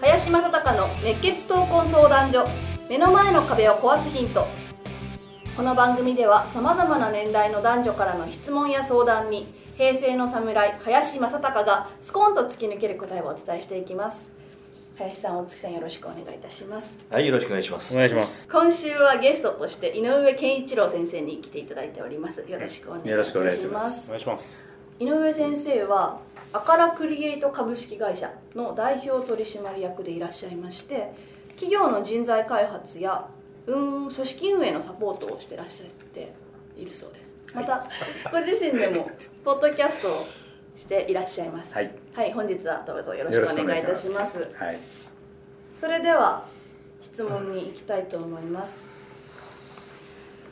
[0.00, 2.46] 林正孝の熱血闘魂相談所。
[2.88, 4.46] 目の前の壁を壊すヒント。
[5.56, 14.28] この番組ではさまざまな年代の男女からの質問や相談に平成の侍林正孝がスコーンと突き抜ける答えをお伝えしていきます。
[14.96, 16.96] 林さん大月さんよろしくお願いいたします。
[17.10, 17.92] はい、よろしくお願いします。
[17.92, 18.48] お願いします。
[18.48, 22.44] 今週はゲストとして井上健一郎先生に来ていただいております。
[22.48, 23.10] よろしくお願いいたします。
[23.10, 24.06] よろしくお願いします。
[24.06, 24.64] お願いします。
[25.00, 26.20] 井上先生は
[26.52, 31.12] アカラクリエイト株式会社の代表取締役でいらっしゃいまして
[31.50, 33.28] 企業の人材開発や
[33.66, 36.32] 運組織運営のサポートをしてらっしゃって
[36.76, 37.34] いるそうです。
[37.54, 37.86] また
[38.32, 39.10] ご自身でも
[39.44, 40.26] ポッドキャストを
[40.76, 41.74] していらっしゃいます。
[41.74, 44.38] はい、はい、本日はどうぞよろしくお願いいたします。
[44.58, 44.78] はい、
[45.74, 46.46] それでは
[47.00, 48.90] 質問に行きたいと思います。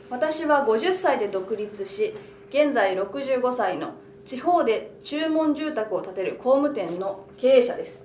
[0.09, 2.13] 私は50歳で独立し
[2.49, 3.93] 現在65歳の
[4.27, 8.03] 地方で注文住宅を建てる工務店の経営者です。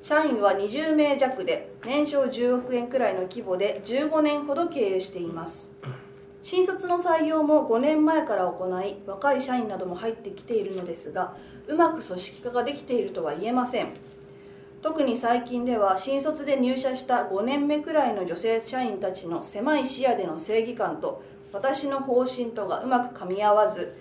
[0.00, 5.70] 社員は20名弱で年商10億円くらいの規模で15年ほど経営しています。
[6.42, 11.36] 新卒の採用も5年前から行い若い社員なども入ってきているのですが
[11.68, 13.90] うまく組織化ができているとは言えません。
[14.82, 23.94] 特に最近では新卒で入社した5年目くらいの女性社員たちの狭い視野での正義感と私の方針とがうまくかみ合わず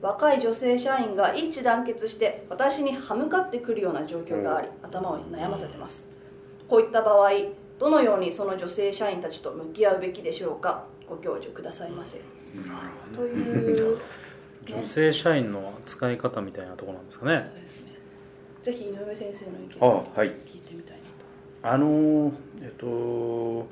[0.00, 6.08] 若い女性社員が一致団結して私に歯向かってくるような状況があり頭を悩ませてます。
[6.68, 7.30] こういった場合
[7.78, 10.84] どのようにその女性社員たちと向き合うべきでしょうか？
[11.08, 12.20] ご教授くださいませ。
[13.14, 13.98] という
[14.66, 17.36] 女性社員の使い方みたいなところなんですかね。
[17.38, 17.82] そうですね。
[18.62, 20.28] ぜひ井上先生の意見あをはい。
[20.46, 21.74] 聞いてみたいなと。
[21.74, 23.66] あのえっと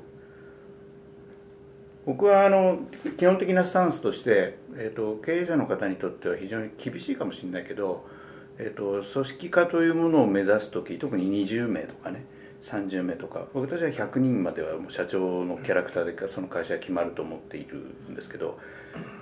[2.07, 2.79] 僕はあの
[3.19, 8.07] 基本的なスタンスとして、えっと、経営者の方にとっては非常に厳しいかもしれないけど、
[8.57, 12.23] えっと、組織化というものを目指す時特に20名とかね
[12.63, 17.75] 30名とか僕たちは100人まではもう社長のキャラクターでその会社が決まると思っている
[18.09, 18.57] んですけど、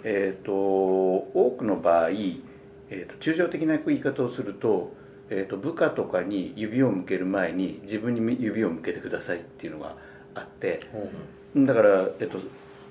[0.03, 4.93] えっと多くの場合、えっと抽象的な言い方をすると,、
[5.31, 9.95] えっと部下とかに指を向ける前に自分に指を向けてくださいっていうのが
[10.35, 10.81] あって
[11.55, 12.39] だから、えっと、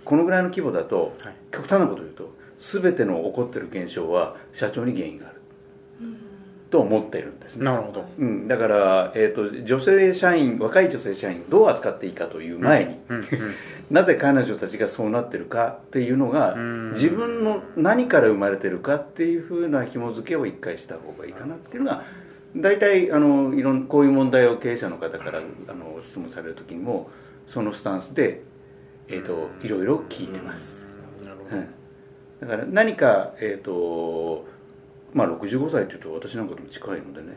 [0.04, 1.34] このぐらいの規模だと、はい。
[1.50, 5.40] 極端なことを言うと全ての起こってる現象は社長に原因がある。
[6.70, 7.66] と思ってるんですね。
[7.66, 8.04] なるほど。
[8.18, 13.24] うん、だから、えー、と女性社員若い女性社員をどう扱っていいかという前に、うんうん。
[13.92, 16.92] なぜ彼女たちがそうなってるかっていうのがうん。
[16.94, 22.02] 自分の何から生まれてるかっていうふうな紐付けを一回した方がいいかなっていうのが
[22.56, 27.08] 大体あのいろんこういう問題を経営者の方からあの質問される時にも
[27.46, 28.42] そのスタンスで、
[29.08, 30.86] えー、といろいろ聞いてます、
[31.50, 31.68] うん。
[32.40, 34.46] だから何か、えーと
[35.12, 37.36] まあ、65歳というと私なんかとも近いのでね、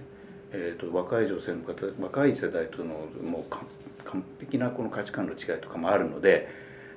[0.51, 3.61] えー、と若い女性の方若い世代とのもうか
[4.05, 6.50] 完璧なこの価値観の違いとかもあるので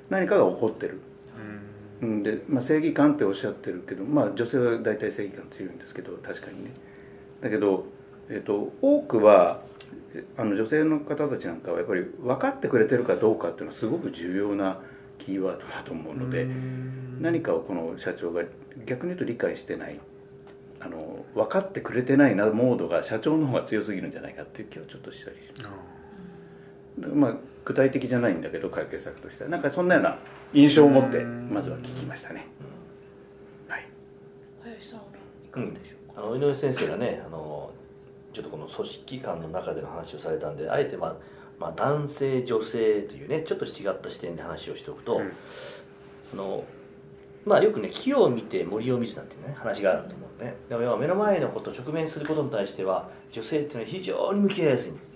[0.09, 1.01] 何かが起こってる。
[2.03, 2.23] うん。
[2.23, 6.71] で、まあ、正義感っておっしゃってるけど、まあ、女性は大体正義感強いんですけど確かにね。
[7.41, 7.85] だけど、
[8.31, 9.61] えー、と多くは
[10.15, 14.81] えあの女性の方たちなんかはやっぱり分かってくれてるかどうかっていうのはすごく重要な
[15.19, 16.47] キーワードだと思うので
[17.21, 18.43] 何かをこの社長が
[18.87, 20.01] 逆に言うと理解してない
[20.81, 27.09] あの分かってくれてないなモードが社長の方が強すぎるんじゃないかっていう気をちょっとしたりします。
[27.15, 29.45] まあ具体的じゃないんだけど解決策として。
[29.45, 30.19] はなんかそんなような
[30.55, 32.47] 印象を持ってまずは聞きましたね。
[33.69, 33.87] はい。
[34.63, 37.71] 林さんはいかうんがでしょうか、あの井上先生がねあの
[38.33, 41.17] ちょっとこの組織間の中での話をされたんであえて、まあ
[41.59, 45.33] まあ、男性女性というねちょっと違った視点で話をしておくと、うん。
[46.33, 46.65] あの
[47.45, 55.13] まあ、よくね木を見て森を見ずなんていうね話があると思うねでも要は目の前のこと直面することに対しては女性っていうのは非常に向き合いやすいんです、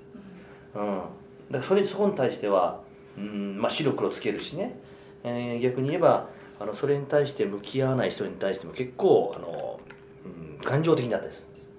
[0.75, 1.09] うん、だか
[1.51, 2.81] らそれそこに対しては、
[3.19, 4.81] うんまあ、白黒つけるしね、
[5.23, 6.29] えー逆に言えば
[6.59, 9.81] あのそれに対して向き合わない人に対しても結構あの、
[10.25, 11.69] うん、感情的になったりするんです。
[11.69, 11.74] そ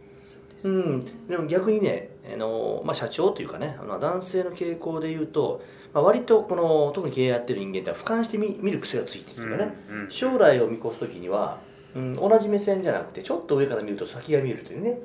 [0.66, 5.62] うん、でも逆にねあの、まあ、社長というかねあの男性の傾向で言うと、
[5.94, 11.60] まあ、割とこの特に経営やってる人間って俯瞰して見見る癖がついてるというかね、うんうん将来を見越す時には、
[11.96, 15.00] うん、同じ目線じゃなくてちょっと上から見ると先が見えるというね、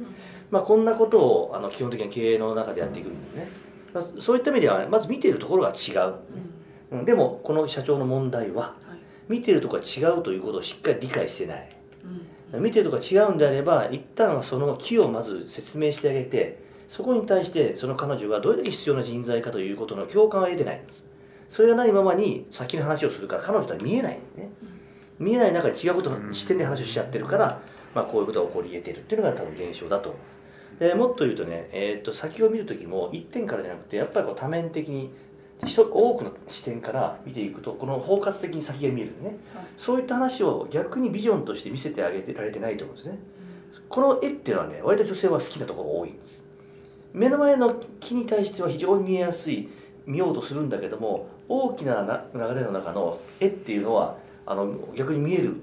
[0.50, 3.48] まあ、こんなことをあの基本的な経営の中でやっていくんでね。
[3.92, 6.14] まあそういった意味ではまず見ているところが違う、
[6.92, 7.04] うん。
[7.04, 9.00] でもこの社長の問題ははい。
[9.28, 11.76] 見ているところが違うということをしっかり理解してない。
[12.04, 16.58] うん見てるところが違うんであれば一旦はその木をまず説明してあげて
[16.88, 21.04] そこに対してその彼女がどれだけ必要な人材かということの共感を得てないんです。
[21.50, 24.50] それがないままに先の話をするから彼女とは見えないんでね。
[25.20, 27.60] 見えない中で違うことの視点で話をしちゃってるから、
[27.94, 30.16] まあ、こういうことが起こり得てるっていうのが多分現象だと。
[30.80, 35.10] でもっと言うとね、えー、と先を見る時も一点からじゃなくてやっぱりこう多面的に
[35.62, 39.64] 多くの視点から見ていくとこの包括的に先が見えるね、はい。
[39.76, 43.18] そういった話を逆にビジョンとして見せてあげてられてないと思うんですね。
[43.88, 46.44] この絵っていうのはね割と女性は好きなところが多いんです。
[47.12, 49.68] 目の前の木に対しては非常に見えやすい
[50.06, 54.16] 見ようとするんだけども大きなな流れの中の絵っていうのは
[54.46, 55.56] あの逆に見える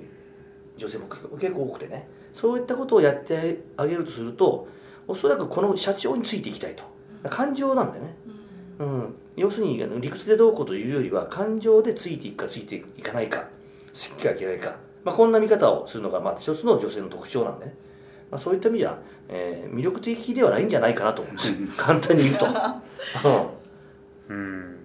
[0.78, 1.08] 女性も
[1.40, 2.08] 結構多くてね。
[2.34, 4.68] そういったことをやってあげるとすると
[5.08, 6.84] おそらくこの社長についていきたいと。
[7.30, 8.16] 感情なんだよね
[8.80, 13.48] うん、要するにあの理屈でどうこうというよりは感情でついていくかついていかないか。
[13.94, 17.66] 好きか嫌いか、まあ、こんな見方をするのがまあ一つの女性の特徴なんで。
[17.66, 17.76] ね、
[18.30, 21.22] まあ、そういった意味では、えー魅力的ではないんじゃないかなと。
[21.24, 22.46] 思うんです簡単に言うと、
[24.30, 24.78] うん、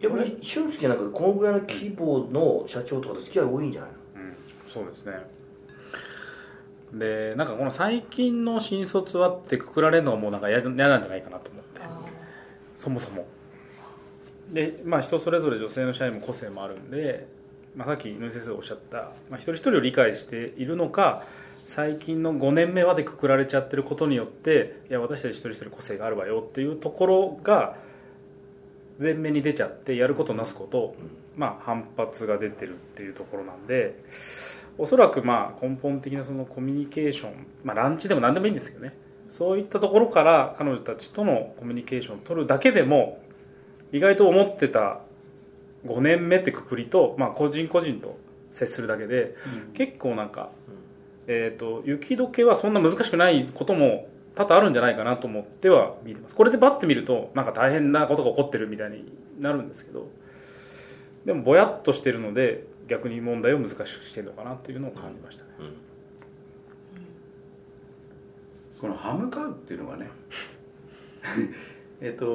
[0.00, 4.22] ぱり俊介なんかこのぐらいの規模の社長とかと付き合い多いんじゃないの？
[4.22, 4.36] うん。
[4.72, 5.12] そうですね。
[6.92, 11.71] でなんかこの最近の新卒はってくくられるのはもうなんか嫌嫌なんじゃないかなと思って
[12.82, 13.26] そもそも。
[14.52, 17.26] でまあ人それぞれ女性の社員も個性もあるんで、
[17.76, 21.22] まあ、さっき井上先生がおっしゃった、まあ、一人一人を理解しているのか
[21.66, 27.76] 最近の5年目までくくられちゃってることによっていや私たち一人一人個性があるわよっていうところが
[28.98, 30.96] 前面に出ちゃってやることなすこと、
[31.36, 34.02] まあ、反発が出てるっていうところなんで
[34.76, 38.94] おそらくまあ根本的なそのコミュニケーション、まあ、ランチでも何でもいいんですけどね
[39.32, 43.20] そういったところから彼女たちとのコミュニケーションを取るだけでも
[43.90, 45.00] 意外と思ってた
[45.86, 48.18] 5年目ってくくりと、まあ、個人個人と
[48.52, 49.34] 接するだけで、
[49.74, 50.50] 結構なんか、
[51.26, 56.34] えー、と雪解けはそんな難しくないことも多々あるんじゃないかなと思っては見てます。
[56.34, 59.04] これでバッて見るとなんか大変なことが起こってるみたいに
[59.40, 60.08] なるんですけど
[61.24, 65.50] でもぼやっとしてるので逆に問題を難しくしてるのかなっていうのを感じましたね、
[68.82, 70.10] この歯向かうっていうのがね
[72.02, 72.26] えっと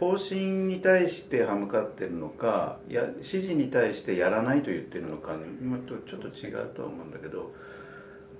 [0.00, 7.52] 方針に対して歯向かってるのかや指示に対してやらないと言ってるのかまたちょっと違うとは思うんだけど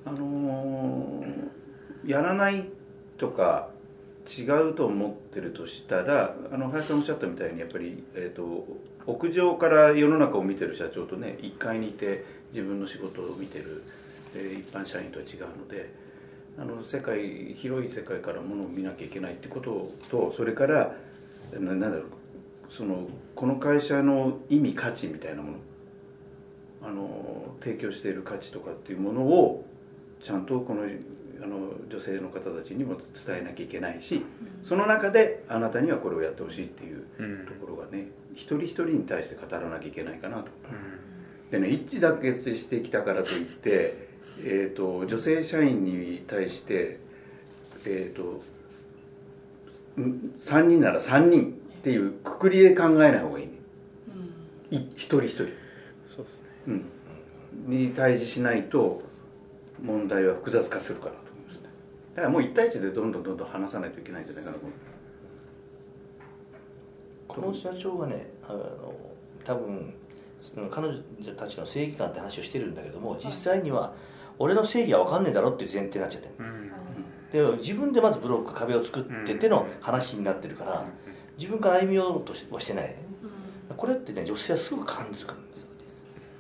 [0.04, 1.62] あのー
[2.04, 2.64] やらない
[3.16, 3.69] とか
[4.26, 8.66] 違うと思ってるとしたらあの林さんおっしゃったみたいにやっぱり、えっと
[9.06, 13.84] 屋上から世の中を見てる社長とね1階にいて自分の仕事を見てる、
[14.34, 16.02] えー一般社員とは違うので
[16.58, 20.94] あの世界広い世界からものを見なきゃいけないってこととそれから
[21.52, 22.04] ななんだろう
[22.70, 25.56] そのこの会社の意味価値みたいなもの
[26.82, 29.64] あの提供している価値とかっていうものを
[30.22, 30.82] ちゃんとこの
[31.43, 32.96] あの女性の方たちにも
[33.26, 34.25] 伝えなきゃいけないし
[34.62, 40.50] その中であなたにはこれをやってほしいっていううんところがね一人一人に対して語らなきゃいけないかなと。
[41.50, 44.12] でね一致団結してきたからといって、
[44.44, 46.99] えー、と女性社員に対して、
[47.85, 48.43] えー、と
[50.00, 53.46] ん3人なら3人っていうくくりで考えない方がいい。
[53.46, 53.53] ね
[54.70, 55.49] い一人一人、
[56.06, 56.49] そうですね。
[56.69, 56.84] うん、
[57.67, 59.03] に対峙しないと
[59.82, 61.69] 問題は複雑化するかなと思いますね。
[62.15, 64.72] だからもう1対1でどんどんどんどん話さないといけないんじゃないかなと思う。
[67.29, 68.94] この社長がねあの
[69.44, 69.94] 多分
[70.41, 71.03] その彼女
[71.37, 73.94] たちの正義感って話をしてるんだけども実際には
[74.39, 77.56] 俺の正義は分かんねえだろっていう前提になっちゃってるうん。
[77.56, 80.84] で自分でまずブロック壁を作ってての話になってるから
[81.39, 82.94] 自分から歩み寄ろうとしはしてない。
[83.77, 85.69] これってね女性はすぐ感づくんです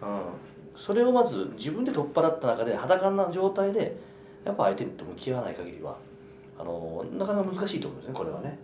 [0.02, 0.20] うん、
[0.76, 3.96] それをまず自分で取っ払った中で裸な状態で
[4.44, 5.96] やっぱ相手と向き合わない限りは
[6.58, 8.58] あのなかなか難しいと思うんですねこれはね。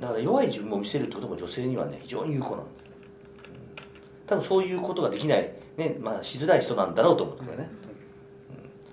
[0.00, 4.26] だから弱い自分を見せるってことも女性にはね非常に有効なんです、うん。
[4.26, 7.89] 多分そういうことができない、ねまあ、しづらい人なんだろうと思うんですよね、うん、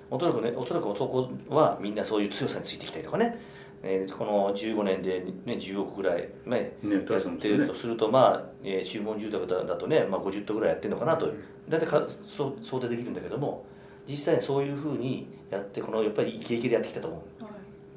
[0.10, 3.40] おそらくねおそらく男はみんなそういう強さについていきたいとかね。
[3.84, 6.96] えーこの15年で、ね、10億ぐらい、ねね。
[6.96, 11.32] やってるとすると、まあえー注文住宅だだとね、まあ、50棟ぐらいやってるのかなと
[11.70, 12.04] 大体か
[12.36, 13.66] そう想定できるんだけども
[14.08, 17.22] 実際にそういうふうにやってこのやっぱりイケイケでやってきたと思う。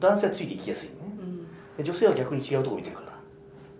[0.00, 0.94] 男性はついていきやすいね。
[1.78, 3.14] で女性は逆に違うところ見てるから、ま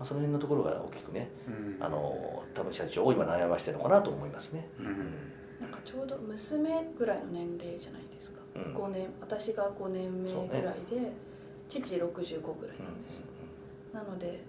[0.01, 1.85] あ、その辺のところが大きくねうん。
[1.85, 4.87] あの多分社長を今悩ましてるのかなと思いますね、うん
[5.61, 8.75] なんかちょうど娘ぐらいの年齢じゃないですか、うん。
[8.75, 11.12] 5年私が5年目ぐらいで、
[11.69, 13.23] 父65ぐらいなんですよ、
[13.93, 14.43] なので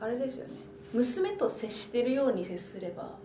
[0.00, 0.54] あれですよね。
[0.92, 3.18] 娘と接してるように接すれば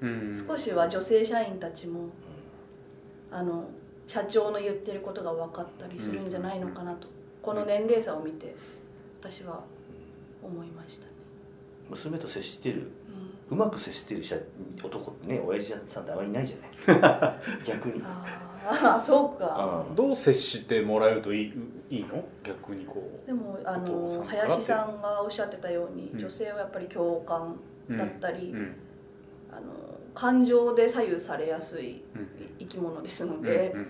[0.00, 0.44] うん。
[0.48, 2.08] 少しは女性社員たちも
[3.30, 3.68] あの
[4.06, 7.08] 社長の言ってることが分かったりするんじゃないのかなと。
[7.42, 8.54] この年齢差を見て
[9.20, 9.64] 私は
[10.42, 11.12] 思いましたね、
[11.90, 12.90] 娘と接してる
[13.50, 13.56] うん。
[13.56, 14.36] うまく接してる社
[14.82, 17.40] 男ってね親父さんってあまりいないじゃない。
[17.66, 18.02] 逆に。
[18.04, 19.84] ああそうか。
[19.88, 19.94] うん。
[19.96, 21.52] どう接してもらえるといい
[21.90, 22.24] いいの？
[22.44, 26.18] 逆にこでもあの林さんがおっしゃってたようにうん。
[26.18, 27.56] 女性はやっぱり共感
[27.88, 28.76] うだったり、うん。
[29.50, 29.60] あの
[30.14, 32.28] 感情で左右されやすいうん。
[32.58, 33.86] 生き物ですのうんで、うん。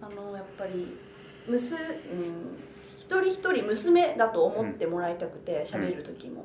[0.00, 0.96] あのやっぱり
[1.46, 1.88] 娘、うん、
[3.08, 6.44] 一人一人娘だと思ってもらいたくて喋る時も、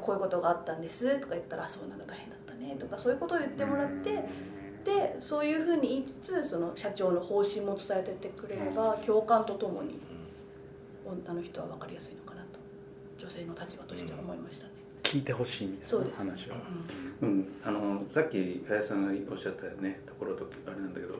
[0.00, 4.10] こういうことがあったんですとか言ったらあそうなんだ大変だったねとかそういうことを言ってもらって、
[4.84, 10.00] でそういうふうに言いつつその社長の方針も伝えてってくれれば共感とともに
[11.04, 12.58] 女の人は分かりやすいのかなと。
[13.18, 14.70] 女性の立場としては思いましたね、
[15.04, 16.20] 聞いてほしいみたいなそうです。
[16.20, 16.54] 話を
[17.20, 21.14] うん、あのさっき林さんがおっしゃったねところとあれなんだけど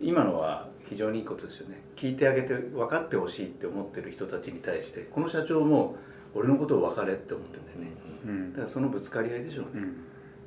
[0.00, 1.80] 今のは非常にいいことですよね。
[1.96, 5.96] 聞いてあげて分かってほしいって思ってる人たちに対してこの社長も
[6.34, 7.86] 俺のことを分かれって思ってるんだよね。
[8.26, 8.52] うん。
[8.52, 9.82] だからそのぶつかり合いでしょうね。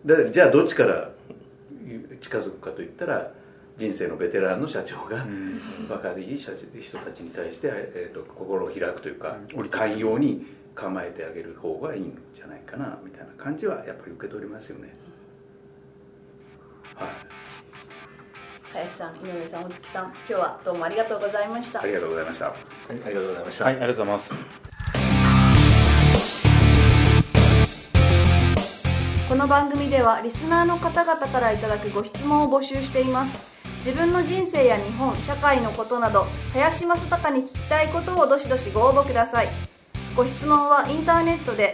[0.06, 0.32] うん。
[0.32, 1.12] じゃあどっちから
[2.20, 3.34] 近づくかといったら
[3.78, 5.62] 人生のベテランの社長がうん。
[5.90, 9.70] 若い社人たちに対して、えー、と心を開くというかうん。
[9.70, 14.96] 寛容に構えてあげる方がいいんじゃないかなみたいな感じはやっぱり受け取りますよね。
[16.96, 17.41] はい
[18.82, 21.84] 林さん井上さん大月さん今日はどうもありがとうございました。
[21.84, 22.46] ありがとうございました。
[22.46, 22.56] はい
[22.90, 24.34] ありがとうございました、はいありがとうございます。
[29.30, 33.62] この番組ではリスナーの方々からいただくご質問を募集しています。
[33.86, 39.48] 自分の人生や日本社会のことなど林正孝に聞きたいことをどしどしご応募ください。
[40.16, 41.74] ご質問はインターネットで